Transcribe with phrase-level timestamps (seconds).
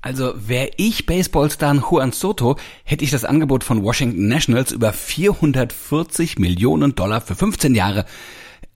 [0.00, 6.38] Also wäre ich Baseballstar Juan Soto, hätte ich das Angebot von Washington Nationals über 440
[6.38, 8.04] Millionen Dollar für 15 Jahre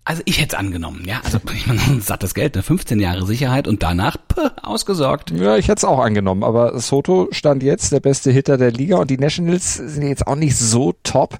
[0.04, 1.20] also ich hätte es angenommen, ja.
[1.22, 2.62] Also ich meine, sattes Geld, ne?
[2.62, 5.30] 15 Jahre Sicherheit und danach puh, ausgesorgt.
[5.30, 8.96] Ja, ich hätte es auch angenommen, aber Soto stand jetzt der beste Hitter der Liga
[8.96, 11.38] und die Nationals sind jetzt auch nicht so top.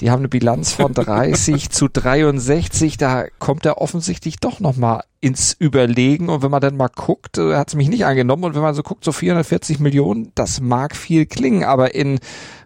[0.00, 5.52] Die haben eine Bilanz von 30 zu 63, da kommt er offensichtlich doch nochmal ins
[5.52, 8.62] Überlegen und wenn man dann mal guckt, äh, hat es mich nicht angenommen und wenn
[8.62, 12.18] man so guckt, so 440 Millionen, das mag viel klingen, aber in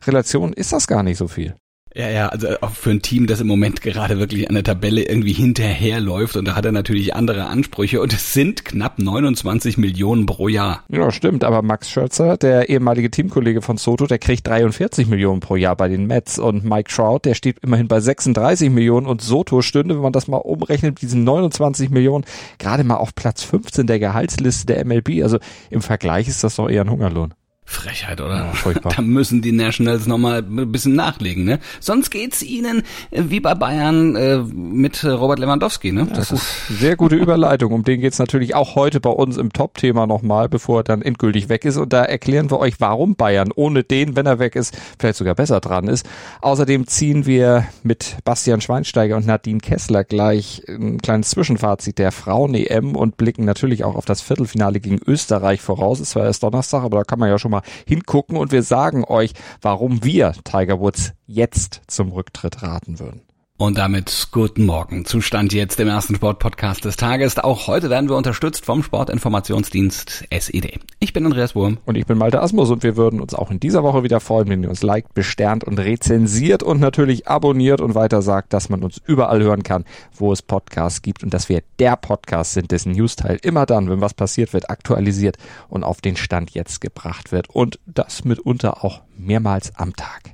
[0.07, 1.57] Relation ist das gar nicht so viel.
[1.97, 5.03] Ja, ja, also auch für ein Team, das im Moment gerade wirklich an der Tabelle
[5.03, 10.27] irgendwie hinterherläuft und da hat er natürlich andere Ansprüche und es sind knapp 29 Millionen
[10.27, 10.83] pro Jahr.
[10.89, 15.55] Ja, stimmt, aber Max Scherzer, der ehemalige Teamkollege von Soto, der kriegt 43 Millionen pro
[15.55, 19.63] Jahr bei den Mets und Mike Trout, der steht immerhin bei 36 Millionen und Soto
[19.63, 22.25] stünde, wenn man das mal umrechnet, diesen 29 Millionen,
[22.59, 25.23] gerade mal auf Platz 15 der Gehaltsliste der MLB.
[25.23, 25.39] Also
[25.71, 27.35] im Vergleich ist das doch eher ein Hungerlohn.
[27.67, 28.53] Frechheit, oder?
[28.65, 31.61] Ja, da müssen die Nationals nochmal ein bisschen nachlegen, ne?
[31.81, 36.07] Sonst geht's ihnen äh, wie bei Bayern äh, mit Robert Lewandowski, ne?
[36.15, 37.73] Das ja, ist sehr gute Überleitung.
[37.73, 41.49] Um den geht's natürlich auch heute bei uns im Top-Thema nochmal, bevor er dann endgültig
[41.49, 41.79] weg ist.
[41.79, 45.35] Und da erklären wir euch, warum Bayern ohne den, wenn er weg ist, vielleicht sogar
[45.35, 46.07] besser dran ist.
[46.43, 52.95] Außerdem ziehen wir mit Bastian Schweinsteiger und Nadine Kessler gleich ein kleines Zwischenfazit der Frauen-EM
[52.95, 56.01] und blicken natürlich auch auf das Viertelfinale gegen Österreich voraus.
[56.01, 59.05] Es war erst Donnerstag, aber da kann man ja schon mal hingucken und wir sagen
[59.05, 63.23] euch, warum wir Tiger Woods jetzt zum Rücktritt raten würden.
[63.57, 65.05] Und damit guten Morgen.
[65.05, 67.39] Zustand jetzt im ersten Sportpodcast des Tages.
[67.39, 70.81] Auch heute werden wir unterstützt vom Sportinformationsdienst SED.
[70.99, 71.79] Ich bin Andreas Wurm.
[71.85, 74.49] Und ich bin Malte Asmus und wir würden uns auch in dieser Woche wieder freuen,
[74.49, 78.83] wenn ihr uns liked, besternt und rezensiert und natürlich abonniert und weiter sagt, dass man
[78.83, 79.85] uns überall hören kann,
[80.17, 84.01] wo es Podcasts gibt und dass wir der Podcast sind, dessen Newsteil immer dann, wenn
[84.01, 85.37] was passiert wird, aktualisiert
[85.69, 87.51] und auf den Stand jetzt gebracht wird.
[87.51, 90.34] Und das mitunter auch mehrmals am Tag.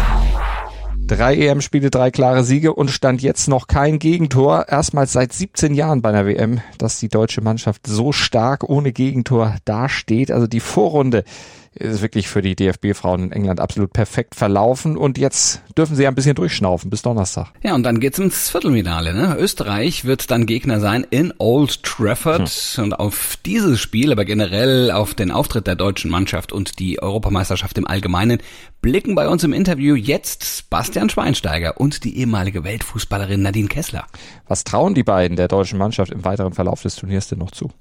[1.11, 4.69] Drei EM-Spiele, drei klare Siege und stand jetzt noch kein Gegentor.
[4.69, 9.57] Erstmals seit 17 Jahren bei einer WM, dass die deutsche Mannschaft so stark ohne Gegentor
[9.65, 10.31] dasteht.
[10.31, 11.25] Also die Vorrunde
[11.73, 16.15] ist wirklich für die DFB-Frauen in England absolut perfekt verlaufen und jetzt dürfen sie ein
[16.15, 17.53] bisschen durchschnaufen bis Donnerstag.
[17.63, 19.13] Ja, und dann geht's ins Viertelfinale.
[19.13, 19.37] Ne?
[19.39, 22.83] Österreich wird dann Gegner sein in Old Trafford hm.
[22.83, 27.77] und auf dieses Spiel, aber generell auf den Auftritt der deutschen Mannschaft und die Europameisterschaft
[27.77, 28.39] im Allgemeinen
[28.81, 34.07] blicken bei uns im Interview jetzt Bastian Schweinsteiger und die ehemalige Weltfußballerin Nadine Kessler.
[34.45, 37.71] Was trauen die beiden der deutschen Mannschaft im weiteren Verlauf des Turniers denn noch zu?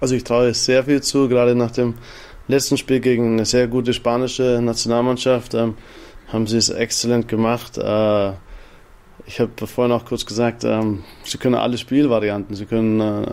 [0.00, 1.94] Also ich traue sehr viel zu, gerade nach dem
[2.48, 5.74] letzten Spiel gegen eine sehr gute spanische Nationalmannschaft ähm,
[6.28, 7.78] haben sie es exzellent gemacht.
[7.78, 8.32] Äh,
[9.28, 12.54] ich habe vorhin auch kurz gesagt, ähm, sie können alle Spielvarianten.
[12.54, 13.26] Sie können äh,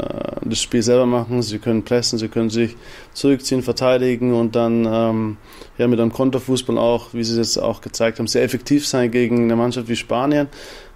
[0.43, 2.75] das Spiel selber machen, sie können pressen, sie können sich
[3.13, 5.37] zurückziehen, verteidigen und dann ähm,
[5.77, 9.11] ja, mit einem Konterfußball auch, wie sie es jetzt auch gezeigt haben, sehr effektiv sein
[9.11, 10.47] gegen eine Mannschaft wie Spanien.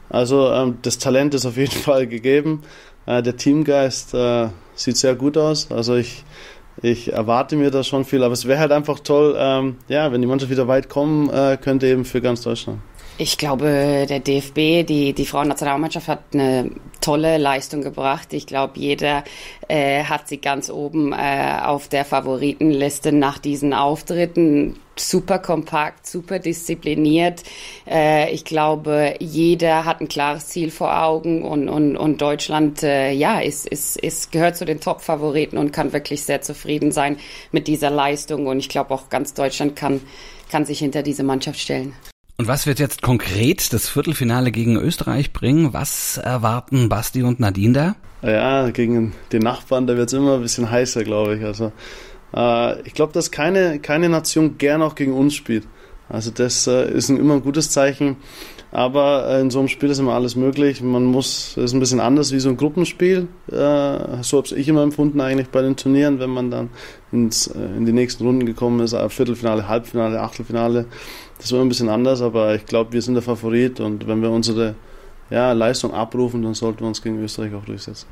[0.10, 2.64] Also ähm, das Talent ist auf jeden Fall gegeben.
[3.06, 5.72] Äh, der Teamgeist äh, sieht sehr gut aus.
[5.72, 6.24] Also ich
[6.82, 10.22] ich erwarte mir da schon viel, aber es wäre halt einfach toll, ähm, ja, wenn
[10.22, 12.80] die Mannschaft wieder weit kommen äh, könnte, eben für ganz Deutschland.
[13.20, 16.70] Ich glaube, der DFB, die, die Frauennationalmannschaft hat eine
[17.02, 18.32] tolle Leistung gebracht.
[18.32, 19.24] Ich glaube, jeder
[19.68, 24.80] äh, hat sie ganz oben äh, auf der Favoritenliste nach diesen Auftritten.
[24.96, 27.42] Super kompakt, super diszipliniert.
[27.90, 33.14] Äh, ich glaube, jeder hat ein klares Ziel vor Augen und, und, und Deutschland, äh,
[33.14, 37.18] ja, ist, ist, ist, gehört zu den Top-Favoriten und kann wirklich sehr zufrieden sein
[37.52, 38.46] mit dieser Leistung.
[38.46, 40.02] Und ich glaube, auch ganz Deutschland kann,
[40.52, 41.96] kann sich hinter diese Mannschaft stellen.
[42.40, 45.74] Und was wird jetzt konkret das Viertelfinale gegen Österreich bringen?
[45.74, 47.96] Was erwarten Basti und Nadine da?
[48.22, 51.44] Ja, gegen den Nachbarn, da wird es immer ein bisschen heißer, glaube ich.
[51.44, 51.72] Also
[52.36, 55.68] äh, ich glaube, dass keine, keine Nation gern auch gegen uns spielt.
[56.10, 58.18] Also das äh, ist ein, immer ein gutes Zeichen.
[58.72, 60.82] Aber äh, in so einem Spiel ist immer alles möglich.
[60.82, 63.28] Man muss, das ist ein bisschen anders wie so ein Gruppenspiel.
[63.48, 66.70] Äh, so habe ich immer empfunden eigentlich bei den Turnieren, wenn man dann
[67.12, 70.86] ins, äh, in die nächsten Runden gekommen ist, Viertelfinale, Halbfinale, Achtelfinale.
[71.40, 74.32] Das war ein bisschen anders, aber ich glaube, wir sind der Favorit und wenn wir
[74.32, 74.76] unsere
[75.30, 78.08] ja, Leistung abrufen, dann sollten wir uns gegen Österreich auch durchsetzen.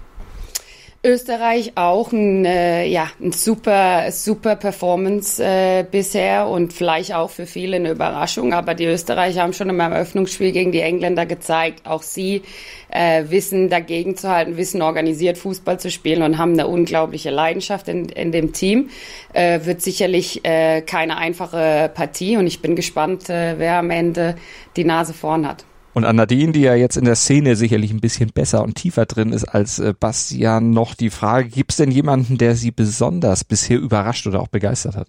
[1.05, 7.45] Österreich auch ein, äh, ja, ein super, super Performance äh, bisher und vielleicht auch für
[7.45, 8.53] viele eine Überraschung.
[8.53, 12.41] Aber die Österreicher haben schon im Eröffnungsspiel gegen die Engländer gezeigt, auch sie
[12.89, 17.87] äh, wissen dagegen zu halten, wissen organisiert Fußball zu spielen und haben eine unglaubliche Leidenschaft
[17.87, 18.89] in, in dem Team.
[19.33, 24.37] Äh, wird sicherlich äh, keine einfache Partie und ich bin gespannt, äh, wer am Ende
[24.75, 25.65] die Nase vorn hat.
[25.95, 29.05] Und an Nadine, die ja jetzt in der Szene sicherlich ein bisschen besser und tiefer
[29.05, 33.45] drin ist als äh, Bastian, noch die Frage, gibt es denn jemanden, der sie besonders
[33.45, 35.07] bisher überrascht oder auch begeistert hat?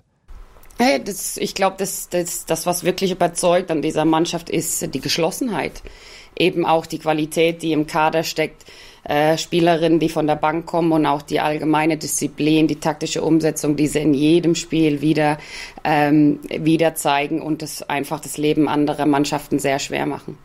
[0.78, 5.00] Hey, das, ich glaube, das, das, das, was wirklich überzeugt an dieser Mannschaft, ist die
[5.00, 5.82] Geschlossenheit.
[6.38, 8.64] Eben auch die Qualität, die im Kader steckt.
[9.02, 13.74] Äh, Spielerinnen, die von der Bank kommen und auch die allgemeine Disziplin, die taktische Umsetzung,
[13.74, 15.38] die sie in jedem Spiel wieder,
[15.82, 20.38] ähm, wieder zeigen und das einfach das Leben anderer Mannschaften sehr schwer machen.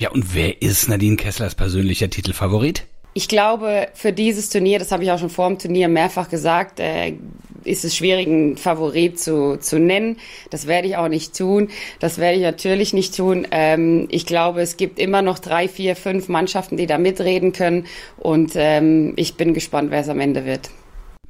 [0.00, 2.86] Ja, und wer ist Nadine Kesslers persönlicher Titelfavorit?
[3.12, 6.80] Ich glaube, für dieses Turnier, das habe ich auch schon vor dem Turnier mehrfach gesagt,
[6.80, 7.16] äh,
[7.64, 10.16] ist es schwierig, einen Favorit zu, zu nennen.
[10.48, 11.68] Das werde ich auch nicht tun.
[11.98, 13.46] Das werde ich natürlich nicht tun.
[13.50, 17.84] Ähm, ich glaube, es gibt immer noch drei, vier, fünf Mannschaften, die da mitreden können.
[18.16, 20.70] Und ähm, ich bin gespannt, wer es am Ende wird.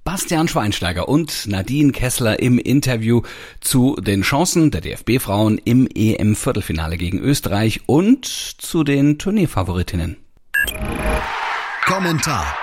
[0.04, 3.22] Bastian Schweinsteiger und Nadine Kessler im Interview
[3.60, 10.16] zu den Chancen der DFB-Frauen im EM-Viertelfinale gegen Österreich und zu den Turnierfavoritinnen.
[11.84, 12.56] Kommentar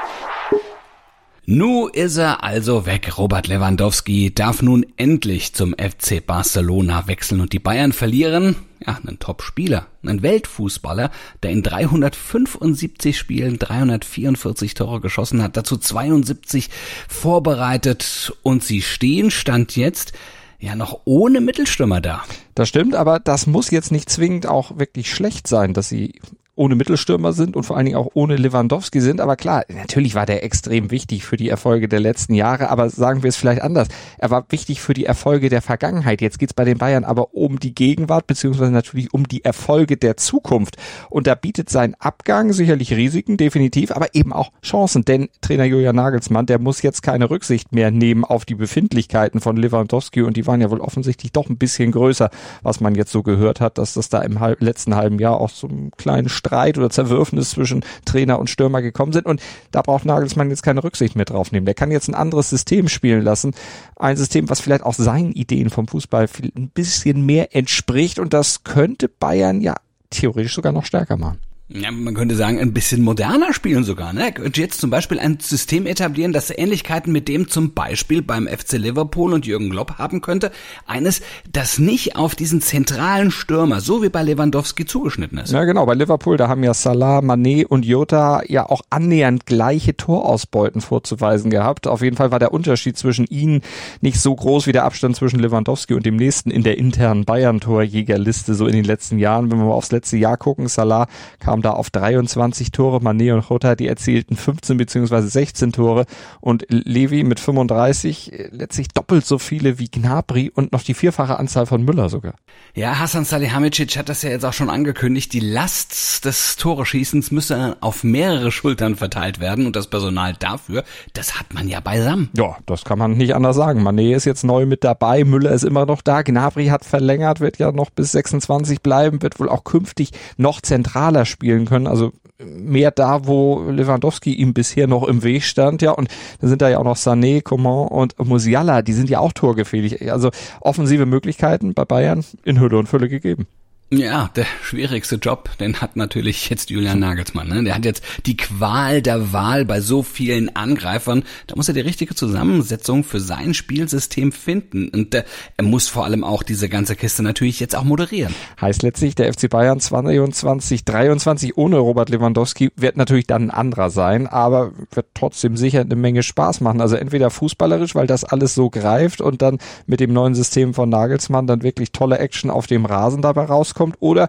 [1.49, 3.17] Nu ist er also weg.
[3.17, 8.57] Robert Lewandowski darf nun endlich zum FC Barcelona wechseln und die Bayern verlieren.
[8.85, 11.09] Ja, einen Top-Spieler, einen Weltfußballer,
[11.41, 16.69] der in 375 Spielen 344 Tore geschossen hat, dazu 72
[17.07, 20.11] vorbereitet und sie stehen, stand jetzt,
[20.59, 22.25] ja noch ohne Mittelstürmer da.
[22.55, 26.19] Das stimmt, aber das muss jetzt nicht zwingend auch wirklich schlecht sein, dass sie
[26.57, 29.21] ohne Mittelstürmer sind und vor allen Dingen auch ohne Lewandowski sind.
[29.21, 33.23] Aber klar, natürlich war der extrem wichtig für die Erfolge der letzten Jahre, aber sagen
[33.23, 33.87] wir es vielleicht anders.
[34.17, 36.21] Er war wichtig für die Erfolge der Vergangenheit.
[36.21, 40.17] Jetzt geht's bei den Bayern aber um die Gegenwart, beziehungsweise natürlich um die Erfolge der
[40.17, 40.77] Zukunft.
[41.09, 45.05] Und da bietet sein Abgang sicherlich Risiken, definitiv, aber eben auch Chancen.
[45.05, 49.57] Denn Trainer Julian Nagelsmann, der muss jetzt keine Rücksicht mehr nehmen auf die Befindlichkeiten von
[49.57, 52.29] Lewandowski und die waren ja wohl offensichtlich doch ein bisschen größer,
[52.63, 55.67] was man jetzt so gehört hat, dass das da im letzten halben Jahr auch so
[55.67, 59.25] einen kleinen Streit oder Zerwürfnis zwischen Trainer und Stürmer gekommen sind.
[59.25, 59.41] Und
[59.71, 61.65] da braucht Nagelsmann jetzt keine Rücksicht mehr drauf nehmen.
[61.65, 63.53] Der kann jetzt ein anderes System spielen lassen.
[63.97, 68.19] Ein System, was vielleicht auch seinen Ideen vom Fußball ein bisschen mehr entspricht.
[68.19, 69.75] Und das könnte Bayern ja
[70.09, 71.39] theoretisch sogar noch stärker machen
[71.69, 74.13] ja, man könnte sagen, ein bisschen moderner spielen sogar.
[74.13, 74.31] Ne?
[74.31, 78.73] Könnte jetzt zum Beispiel ein System etablieren, das Ähnlichkeiten mit dem zum Beispiel beim FC
[78.73, 80.51] Liverpool und Jürgen Klopp haben könnte.
[80.85, 81.21] Eines,
[81.51, 85.51] das nicht auf diesen zentralen Stürmer, so wie bei Lewandowski, zugeschnitten ist.
[85.51, 85.85] Ja, genau.
[85.85, 91.51] Bei Liverpool, da haben ja Salah, Mané und Jota ja auch annähernd gleiche Torausbeuten vorzuweisen
[91.51, 91.85] gehabt.
[91.85, 93.61] Auf jeden Fall war der Unterschied zwischen ihnen
[93.99, 98.53] nicht so groß wie der Abstand zwischen Lewandowski und dem nächsten in der internen Bayern-Torjägerliste
[98.53, 99.51] so in den letzten Jahren.
[99.51, 101.07] Wenn wir mal aufs letzte Jahr gucken, Salah
[101.39, 102.97] kam kam da auf 23 Tore.
[102.97, 106.05] Mané und Jota, die erzielten 15 beziehungsweise 16 Tore
[106.39, 111.39] und Levi mit 35 äh, letztlich doppelt so viele wie Gnabry und noch die vierfache
[111.39, 112.35] Anzahl von Müller sogar.
[112.75, 115.33] Ja, Hasan Salihamidzic hat das ja jetzt auch schon angekündigt.
[115.33, 120.83] Die Last des Toreschießens müsse auf mehrere Schultern verteilt werden und das Personal dafür,
[121.13, 122.29] das hat man ja beisammen.
[122.37, 123.85] Ja, das kann man nicht anders sagen.
[123.87, 127.57] Mané ist jetzt neu mit dabei, Müller ist immer noch da, Gnabry hat verlängert, wird
[127.57, 131.87] ja noch bis 26 bleiben, wird wohl auch künftig noch zentraler spielen spielen können.
[131.87, 136.09] Also mehr da, wo Lewandowski ihm bisher noch im Weg stand, ja, und
[136.41, 140.11] dann sind da ja auch noch Sané, Coman und Musiala, die sind ja auch torgefähig.
[140.11, 143.47] Also offensive Möglichkeiten bei Bayern in Hülle und Fülle gegeben.
[143.89, 147.47] Ja, der schwierigste Job, den hat natürlich jetzt Julian Nagelsmann.
[147.47, 147.63] Ne?
[147.63, 151.23] Der hat jetzt die Qual der Wahl bei so vielen Angreifern.
[151.47, 154.89] Da muss er die richtige Zusammensetzung für sein Spielsystem finden.
[154.89, 155.23] Und äh,
[155.55, 158.35] er muss vor allem auch diese ganze Kiste natürlich jetzt auch moderieren.
[158.59, 163.89] Heißt letztlich, der FC Bayern 22, 23 ohne Robert Lewandowski wird natürlich dann ein anderer
[163.89, 166.81] sein, aber wird trotzdem sicher eine Menge Spaß machen.
[166.81, 170.89] Also entweder fußballerisch, weil das alles so greift und dann mit dem neuen System von
[170.89, 174.27] Nagelsmann dann wirklich tolle Action auf dem Rasen dabei rauskommt rauskommt oder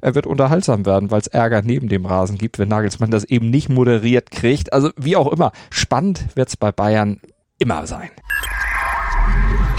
[0.00, 3.50] er wird unterhaltsam werden, weil es Ärger neben dem Rasen gibt, wenn Nagelsmann das eben
[3.50, 4.72] nicht moderiert kriegt.
[4.72, 7.20] Also wie auch immer, spannend wird es bei Bayern
[7.58, 8.10] immer sein.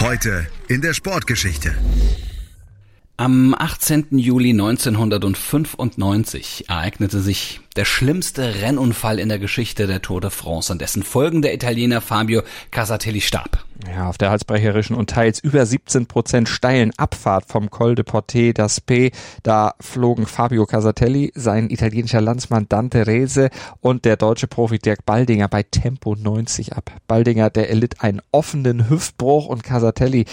[0.02, 1.74] Heute in der Sportgeschichte.
[3.20, 4.18] Am 18.
[4.18, 10.80] Juli 1995 ereignete sich der schlimmste Rennunfall in der Geschichte der Tour de France, an
[10.80, 13.66] dessen Folgen der Italiener Fabio Casatelli starb.
[13.94, 18.54] Ja, auf der halsbrecherischen und teils über 17 Prozent steilen Abfahrt vom Col de Porte
[18.54, 19.12] d'Aspet,
[19.44, 23.50] da flogen Fabio Casatelli, sein italienischer Landsmann Dante Rese
[23.82, 26.90] und der deutsche Profi Dirk Baldinger bei Tempo 90 ab.
[27.08, 30.24] Baldinger, der erlitt einen offenen Hüftbruch und Casatelli,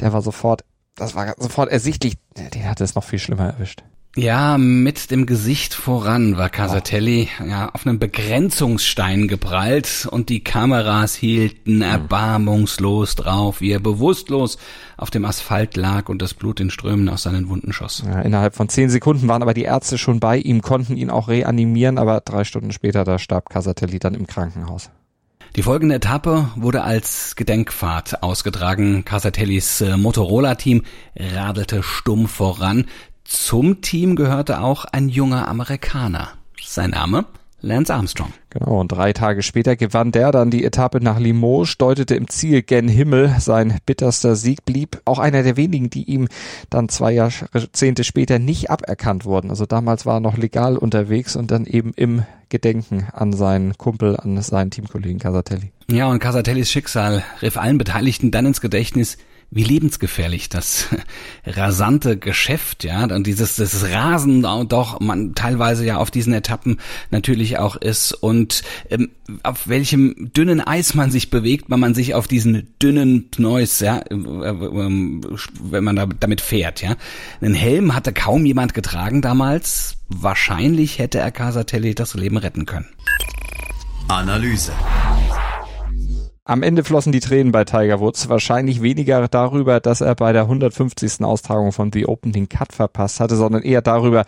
[0.00, 3.82] der war sofort das war sofort ersichtlich, den hatte es noch viel schlimmer erwischt.
[4.14, 7.46] Ja, mit dem Gesicht voran war Casatelli oh.
[7.46, 11.82] ja, auf einen Begrenzungsstein geprallt und die Kameras hielten hm.
[11.82, 14.58] erbarmungslos drauf, wie er bewusstlos
[14.98, 18.04] auf dem Asphalt lag und das Blut in Strömen aus seinen Wunden schoss.
[18.06, 21.28] Ja, innerhalb von zehn Sekunden waren aber die Ärzte schon bei ihm, konnten ihn auch
[21.28, 24.90] reanimieren, aber drei Stunden später, da starb Casatelli dann im Krankenhaus.
[25.54, 29.04] Die folgende Etappe wurde als Gedenkfahrt ausgetragen.
[29.04, 30.82] Casatellis äh, Motorola-Team
[31.14, 32.86] radelte stumm voran.
[33.24, 36.28] Zum Team gehörte auch ein junger Amerikaner.
[36.62, 37.26] Sein Name?
[37.62, 38.32] Lance Armstrong.
[38.50, 42.62] Genau, und drei Tage später gewann der dann die Etappe nach Limoges, deutete im Ziel
[42.62, 43.34] gen Himmel.
[43.38, 46.28] Sein bitterster Sieg blieb auch einer der wenigen, die ihm
[46.68, 49.50] dann zwei Jahrzehnte später nicht aberkannt wurden.
[49.50, 54.16] Also damals war er noch legal unterwegs und dann eben im Gedenken an seinen Kumpel,
[54.16, 55.72] an seinen Teamkollegen Casatelli.
[55.90, 59.16] Ja, und Casatellis Schicksal riff allen Beteiligten dann ins Gedächtnis,
[59.52, 60.88] wie lebensgefährlich das
[61.46, 66.78] rasante Geschäft, ja, und dieses das Rasen doch man teilweise ja auf diesen Etappen
[67.10, 69.10] natürlich auch ist und ähm,
[69.42, 73.98] auf welchem dünnen Eis man sich bewegt, wenn man sich auf diesen dünnen Pneus, ja,
[73.98, 76.96] äh, äh, wenn man da, damit fährt, ja.
[77.42, 79.98] Einen Helm hatte kaum jemand getragen damals.
[80.08, 82.88] Wahrscheinlich hätte er Casatelli das Leben retten können.
[84.08, 84.72] Analyse.
[86.44, 88.28] Am Ende flossen die Tränen bei Tiger Woods.
[88.28, 91.20] Wahrscheinlich weniger darüber, dass er bei der 150.
[91.20, 94.24] Austragung von The Open den Cut verpasst hatte, sondern eher darüber,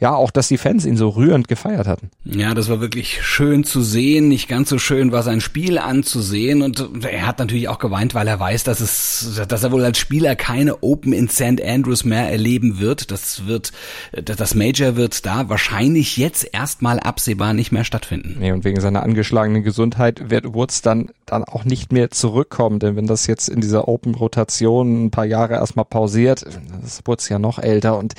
[0.00, 2.10] ja, auch, dass die Fans ihn so rührend gefeiert hatten.
[2.24, 4.28] Ja, das war wirklich schön zu sehen.
[4.28, 6.62] Nicht ganz so schön war sein Spiel anzusehen.
[6.62, 9.98] Und er hat natürlich auch geweint, weil er weiß, dass es, dass er wohl als
[9.98, 11.60] Spieler keine Open in St.
[11.62, 13.10] Andrews mehr erleben wird.
[13.10, 13.72] Das wird,
[14.12, 18.36] das Major wird da wahrscheinlich jetzt erstmal absehbar nicht mehr stattfinden.
[18.38, 22.96] Nee, und wegen seiner angeschlagenen Gesundheit wird Woods dann, dann auch nicht mehr zurückkommen, denn
[22.96, 26.44] wenn das jetzt in dieser Open-Rotation ein paar Jahre erstmal pausiert,
[26.82, 28.14] das wurde ja noch älter und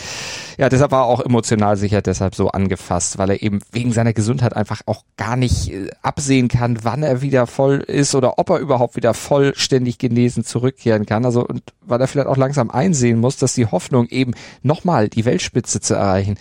[0.57, 4.13] ja, deshalb war er auch emotional sicher deshalb so angefasst, weil er eben wegen seiner
[4.13, 8.49] Gesundheit einfach auch gar nicht äh, absehen kann, wann er wieder voll ist oder ob
[8.49, 11.25] er überhaupt wieder vollständig genesen zurückkehren kann.
[11.25, 15.25] Also und weil er vielleicht auch langsam einsehen muss, dass die Hoffnung eben nochmal die
[15.25, 16.35] Weltspitze zu erreichen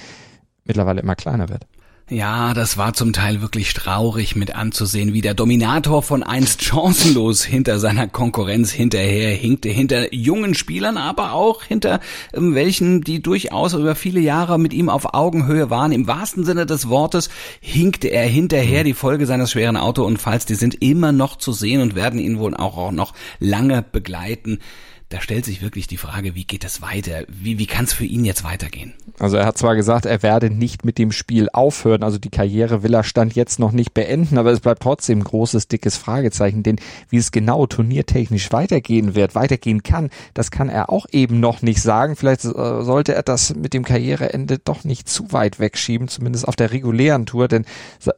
[0.64, 1.66] mittlerweile immer kleiner wird.
[2.10, 7.44] Ja, das war zum Teil wirklich traurig mit anzusehen, wie der Dominator von einst chancenlos
[7.44, 12.00] hinter seiner Konkurrenz hinterher hinkte, hinter jungen Spielern, aber auch hinter
[12.32, 15.92] ähm, welchen, die durchaus über viele Jahre mit ihm auf Augenhöhe waren.
[15.92, 17.28] Im wahrsten Sinne des Wortes
[17.60, 18.84] hinkte er hinterher.
[18.84, 22.56] Die Folge seines schweren Autounfalls, die sind immer noch zu sehen und werden ihn wohl
[22.56, 24.60] auch, auch noch lange begleiten
[25.10, 27.22] da stellt sich wirklich die Frage, wie geht es weiter?
[27.28, 28.92] Wie, wie kann es für ihn jetzt weitergehen?
[29.18, 32.82] Also er hat zwar gesagt, er werde nicht mit dem Spiel aufhören, also die Karriere
[32.82, 36.62] will er Stand jetzt noch nicht beenden, aber es bleibt trotzdem ein großes, dickes Fragezeichen,
[36.62, 36.76] denn
[37.08, 41.80] wie es genau turniertechnisch weitergehen wird, weitergehen kann, das kann er auch eben noch nicht
[41.80, 42.14] sagen.
[42.14, 46.54] Vielleicht äh, sollte er das mit dem Karriereende doch nicht zu weit wegschieben, zumindest auf
[46.54, 47.64] der regulären Tour, denn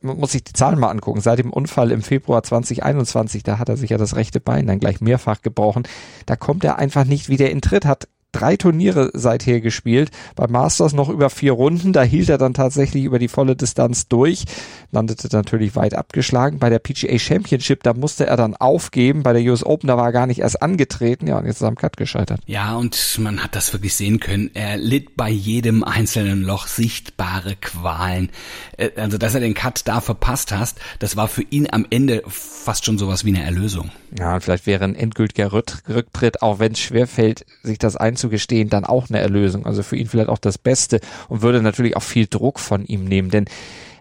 [0.02, 1.20] man muss sich die Zahlen mal angucken.
[1.20, 4.80] Seit dem Unfall im Februar 2021, da hat er sich ja das rechte Bein dann
[4.80, 5.84] gleich mehrfach gebrochen,
[6.26, 10.10] da kommt er einfach nicht wieder in Tritt, hat drei Turniere seither gespielt.
[10.36, 11.92] Beim Masters noch über vier Runden.
[11.92, 14.44] Da hielt er dann tatsächlich über die volle Distanz durch.
[14.92, 16.58] Landete natürlich weit abgeschlagen.
[16.58, 19.22] Bei der PGA Championship, da musste er dann aufgeben.
[19.22, 21.26] Bei der US Open, da war er gar nicht erst angetreten.
[21.26, 22.40] Ja, und jetzt ist er am Cut gescheitert.
[22.46, 24.50] Ja, und man hat das wirklich sehen können.
[24.54, 28.30] Er litt bei jedem einzelnen Loch sichtbare Qualen.
[28.76, 32.22] Äh, also, dass er den Cut da verpasst hast, das war für ihn am Ende
[32.26, 33.90] fast schon sowas wie eine Erlösung.
[34.18, 38.84] Ja, und vielleicht wäre ein endgültiger Rücktritt, auch wenn es schwerfällt, sich das einzugestehen, dann
[38.84, 39.66] auch eine Erlösung.
[39.66, 43.04] Also für ihn vielleicht auch das Beste und würde natürlich auch viel Druck von ihm
[43.04, 43.46] nehmen, denn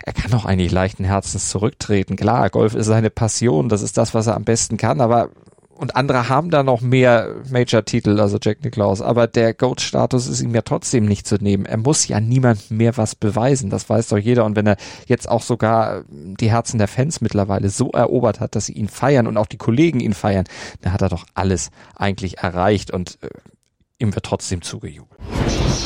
[0.03, 2.15] er kann auch eigentlich leichten Herzens zurücktreten.
[2.15, 5.29] Klar, Golf ist seine Passion, das ist das, was er am besten kann, aber
[5.79, 10.53] und andere haben da noch mehr Major-Titel, also Jack Nicklaus, aber der GOAT-Status ist ihm
[10.53, 11.65] ja trotzdem nicht zu nehmen.
[11.65, 14.43] Er muss ja niemand mehr was beweisen, das weiß doch jeder.
[14.43, 14.75] Und wenn er
[15.07, 19.25] jetzt auch sogar die Herzen der Fans mittlerweile so erobert hat, dass sie ihn feiern
[19.25, 20.43] und auch die Kollegen ihn feiern,
[20.81, 23.29] dann hat er doch alles eigentlich erreicht und äh,
[23.99, 25.19] ihm wird trotzdem zugejubelt.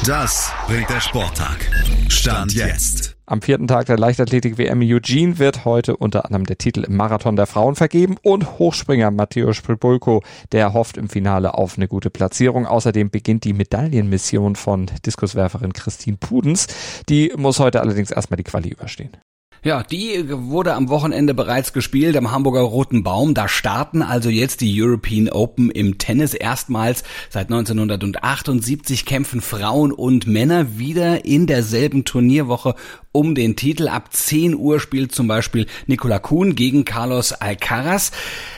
[0.05, 1.69] Das bringt der Sporttag.
[2.09, 3.15] Stand jetzt.
[3.25, 7.47] Am vierten Tag der Leichtathletik-WM Eugene wird heute unter anderem der Titel im Marathon der
[7.47, 12.67] Frauen vergeben und Hochspringer Matteo Spribulko, der hofft im Finale auf eine gute Platzierung.
[12.67, 16.67] Außerdem beginnt die Medaillenmission von Diskuswerferin Christine Pudens.
[17.09, 19.17] Die muss heute allerdings erstmal die Quali überstehen.
[19.65, 23.33] Ja, die wurde am Wochenende bereits gespielt am Hamburger Roten Baum.
[23.33, 26.33] Da starten also jetzt die European Open im Tennis.
[26.33, 32.75] Erstmals seit 1978 kämpfen Frauen und Männer wieder in derselben Turnierwoche
[33.13, 33.87] um den Titel.
[33.87, 38.11] Ab 10 Uhr spielt zum Beispiel Nikola Kuhn gegen Carlos Alcaraz.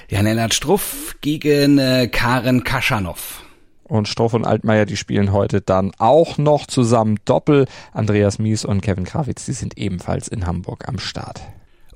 [0.09, 3.44] Jan-Lennart Struff gegen äh, Karen Kaschanov.
[3.87, 7.67] Und Stroff und Altmaier, die spielen heute dann auch noch zusammen Doppel.
[7.93, 11.41] Andreas Mies und Kevin Krawitz, die sind ebenfalls in Hamburg am Start.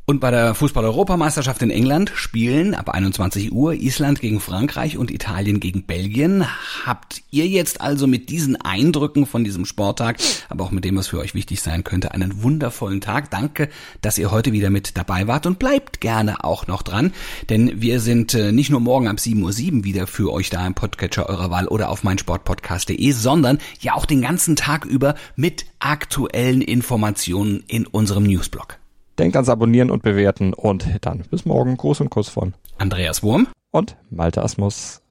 [0.09, 5.59] Und bei der Fußball-Europameisterschaft in England spielen ab 21 Uhr Island gegen Frankreich und Italien
[5.59, 6.47] gegen Belgien.
[6.83, 10.17] Habt ihr jetzt also mit diesen Eindrücken von diesem Sporttag,
[10.49, 13.29] aber auch mit dem, was für euch wichtig sein könnte, einen wundervollen Tag.
[13.29, 13.69] Danke,
[14.01, 17.13] dass ihr heute wieder mit dabei wart und bleibt gerne auch noch dran,
[17.51, 19.43] denn wir sind äh, nicht nur morgen ab 7.07
[19.77, 24.07] Uhr wieder für euch da im Podcatcher eurer Wahl oder auf meinsportpodcast.de, sondern ja auch
[24.07, 28.78] den ganzen Tag über mit aktuellen Informationen in unserem Newsblog.
[29.19, 31.75] Denkt ans Abonnieren und Bewerten und dann bis morgen.
[31.75, 35.01] Gruß und Kuss von Andreas Wurm und Malte Asmus.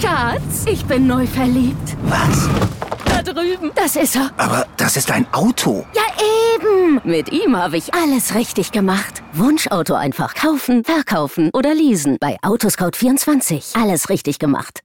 [0.00, 1.96] Schatz, ich bin neu verliebt.
[2.04, 2.48] Was?
[3.06, 3.72] Da drüben.
[3.74, 4.30] Das ist er.
[4.36, 5.84] Aber das ist ein Auto.
[5.96, 6.02] Ja,
[6.54, 7.00] eben.
[7.02, 9.20] Mit ihm habe ich alles richtig gemacht.
[9.32, 12.18] Wunschauto einfach kaufen, verkaufen oder leasen.
[12.20, 13.82] Bei Autoscout24.
[13.82, 14.84] Alles richtig gemacht.